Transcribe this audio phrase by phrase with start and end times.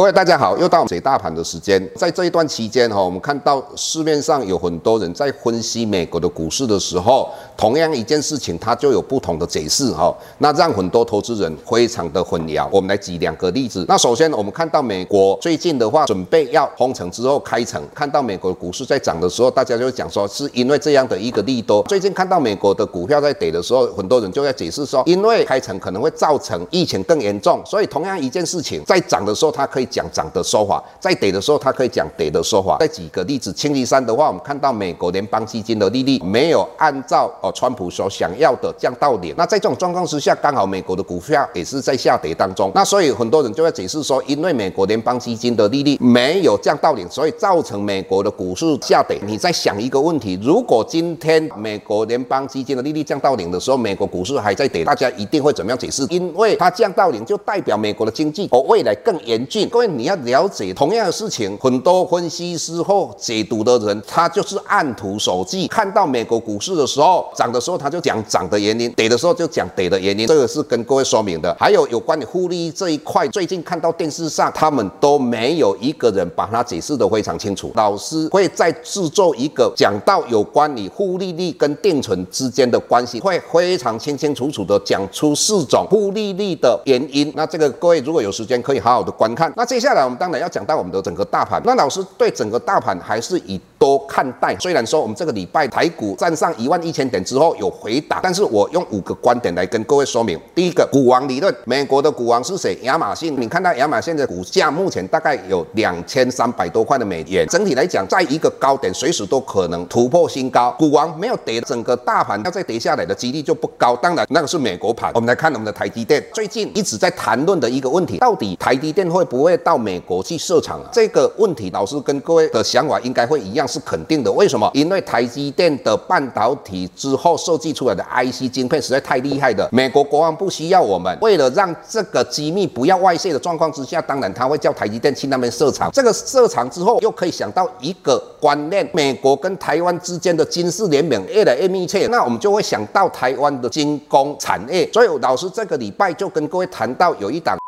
[0.00, 1.78] 各位大家好，又到解大盘的时间。
[1.94, 12.66] 在这一段期间哈，我们看到市面上有很多人在分析美国的股市的时候，同样一件事情，它就有不同的解释哈，那让很多投资人非常的混淆。
[12.72, 13.84] 我们来举两个例子。
[13.86, 21.82] 那首先我们看到美国最近的话，准备要封城之后开城，看到美国股市在涨的时候，大家就会讲说是因为这样的一个利多。
[21.82, 29.89] 最近看到美国的股票在跌的时候，很多人就在解释说，因为开城可能会造成疫情更严重，所以同样一件事情在涨的时候，它可以。
[29.90, 32.78] 讲涨的说法，在跌的时候，他可以讲跌的说法。
[32.78, 39.34] 再举个例子，星期三的话，我们看到美国联邦基金的利率没有按照呃川普所想要的降到零。
[39.36, 42.70] 那在这种状况之下，刚好美国的股票也是在下跌当中。
[42.74, 49.18] 那所以很多人就会解释说，因为美国联邦基金的利率没有降到零，所以造成美国的股市下跌。
[49.26, 56.06] 你在想一个问题：如果今天美国联邦基金的利率降到零的时候，美国股市还在跌，大家一定会怎么样解释？
[56.10, 59.68] 因为它降到零，就代表美国的经济哦未来更严峻。
[59.70, 65.68] 各位你要了解同样的事情，很多分析师或解读的人，他就是按图索骥。
[65.68, 70.26] 看到美国股市的时候涨的时候，他就讲涨的原因；跌的时候就讲跌的原因。
[70.26, 71.56] 这个是跟各位说明的。
[71.56, 77.70] 还有有关于复利这一块，最近看到电视上，他们都没有一个人把它解释得非常清楚。
[77.76, 87.32] 老师会再制作一个讲到有关于复利率跟定存之间的关系，会非常清清楚楚的讲出四种复利率的原因。
[87.36, 89.52] 那这个各位如果有时间可以好好的观看。
[89.60, 90.02] 那接下来。
[90.02, 94.54] 我们当然要讲到我们的整个大盘，那老师对整个大盘还是以多看待。
[94.60, 100.38] 虽然说我们这个礼拜台股站上一万一千点之后有回档，但是我用五个观点来跟各位说明。
[100.54, 102.78] 第一个，股王理论，美国的股王是谁？
[102.82, 103.34] 亚马逊。
[103.40, 110.70] 你看到亚马逊的股价目前大概有两千三百多块的美元，整体来讲，在一个高点随时都可能突破新高。
[110.78, 113.96] 股王没有跌，整个大盘要再跌下来的几率就不高。
[113.96, 115.10] 当然，那个是美国盘。
[115.14, 120.78] 我们来看我们的台积电，最近一直在谈论的一个问题，到底台积电会不会到美国去设厂？
[120.92, 124.32] 这个问题，老师跟各位的想法应该会一样，是肯定的。
[124.32, 124.68] 为什么？
[124.74, 129.68] 因为台积电的半导体之后设计出来的 IC 晶片实在太厉害了。
[129.70, 135.88] 美国国防部需要我们，为了让这个机密不要外泄的状况之下，当然他会叫台积电去那边设厂。
[135.92, 144.90] 这个设厂之后，又可以想到一个观念：美国跟台湾之间的军事联盟越来越密切，那我们就会想到台湾的军工产业。
[144.92, 147.59] 所以老师这个礼拜就跟各位谈到有一档。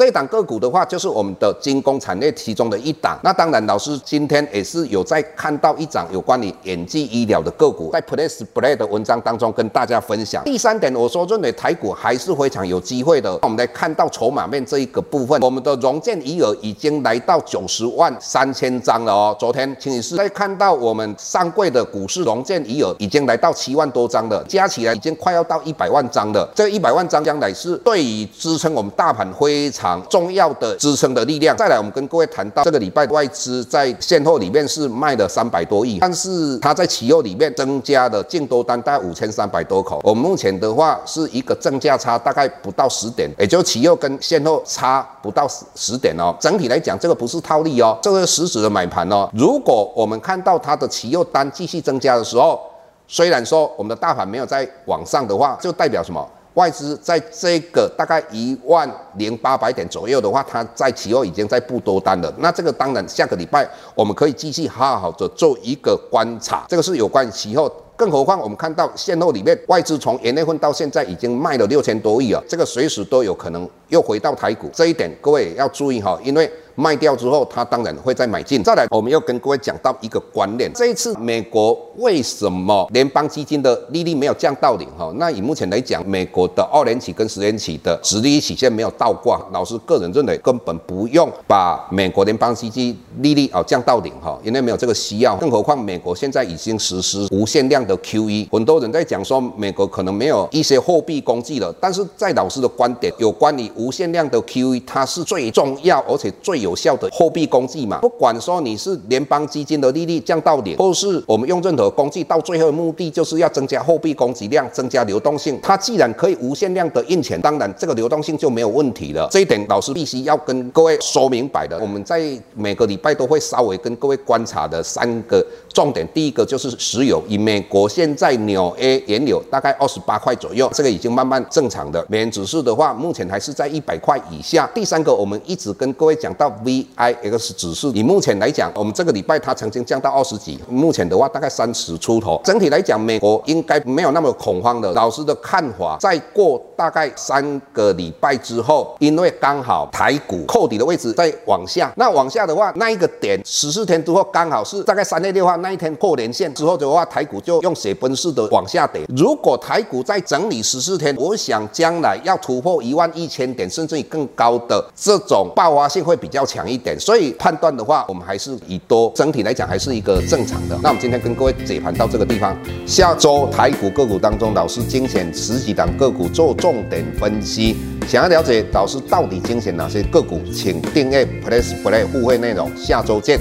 [0.00, 3.20] 这一档个股的话，就是我们的军工产业其中的一档。
[3.22, 10.42] 那当然，老师今天也是有在看到一档有关于演技医疗的个股，在 Plus Play 的文章当中跟大家分享。
[10.44, 13.38] 第三点，我说认为台股还是非常有机会的。
[13.42, 19.36] 我们来看到筹码面这一个部分，我们的融券余额已经来到九十万三千张了哦。
[19.38, 26.50] 昨天清一色在看到我们上柜的股市融券余额已经来到七万多张了，加起来已经快要到一百万张了。
[26.54, 29.89] 这一百万张将来是对于支撑我们大盘非常。
[30.10, 31.56] 重要的支撑的力量。
[31.56, 40.00] 再来，我们跟各位谈到这个礼拜外资在现货里面是卖了三百多亿，但是它在期货里面增加的净多单大概五千三百多口。
[40.02, 46.34] 我们目前的话是一个正价差大概不到十点，也就期货跟现货差不到十点哦。
[46.40, 49.30] 整体来讲，这个不是套利哦，这个实质的买盘哦。
[49.32, 52.60] 如果我们看到它的期货单继续增加的时候，
[53.06, 56.26] 虽然说我们的大盘没有在往上的话，就代表什么？
[56.60, 62.30] 外资在这个大概一万零八百点左右的话，它在期货已经在布多单了。
[62.36, 66.66] 那这个当然下个礼拜我们可以继续好好的做一个观察。
[66.68, 74.68] 这个是有关于期货，更何况我们看到现货里面外资从元月份到现在已经卖了六千多亿啊，这个随时都有可能又回到台股。
[74.74, 76.52] 这一点各位要注意哈，因为。
[76.74, 78.62] 卖掉之后，他当然会再买进。
[78.62, 84.88] 再来，我们要跟各位讲到一个观念：这一次美国为什么联邦基金的利率没有降到零？
[84.98, 89.40] 哈，那以目前来讲，美国的二年期跟十年期的殖利率曲线没有倒挂。
[89.52, 95.36] 老师个人认为，根本不用把美国联邦基金利率啊降到零哈，因为没有这个需要。
[95.36, 101.74] 更何况美国现在已经实施无限量的 QE，很多人在讲说美国可能没有一些货币工具了。
[101.80, 106.70] 但是在老师的观点，有关于无限量的 QE，它是最重要而且最有。
[106.80, 115.60] 效的货币工具嘛，不管说你是联邦基金的利率降到零，或是我们用任何工具，到最后的目的就是要增加货币供给量，增加流动性。
[115.62, 119.28] 它既然可以无限量的印钱，当然这个流动性就没有问题了。
[119.30, 121.78] 这一点老师必须要跟各位说明白的。
[121.80, 122.22] 我们在
[122.54, 132.04] 每个礼拜都会稍微跟各位观察的三个重点第一个就是石油，以美国现在纽 A 原油大概二十八块左右，这个已经慢慢正常的。
[132.08, 134.68] 美元指数的话，目前还是在一百块以下。
[134.74, 142.40] 第三个，我们一直跟各位讲到 VIX 指数，以目前来讲，我们这个礼拜它曾经降到二十几，目前的话大概三十出头。
[142.44, 144.92] 整体来讲，美国应该没有那么恐慌的。
[144.92, 159.02] 老师的看法，再过大概三个礼拜之后，因为刚好台股扣底的位置在往下，那往下的话，那一个点十四天之后刚好是大概三月六号那一天破年线之后的话，台股就用雪崩式的往下跌。
[159.16, 166.98] 如果台股再整理十四天，我想将来要突破一万一千点，甚至于更高的这种爆发性会比较强一点。
[166.98, 170.78] 所以判断的话，我们还是以多，整体来讲还是一个正常的。
[170.82, 172.56] 那我们今天跟各位解盘到这个地方，
[172.86, 177.76] 下周台股个股当中，老师精选十几档个股做重点分析。
[178.08, 182.70] 想要了解老师到底精选哪些个股，请订阅 Plus Play 互惠内容。
[182.76, 183.40] 下周见。